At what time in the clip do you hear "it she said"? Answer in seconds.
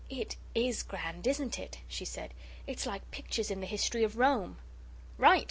1.59-2.33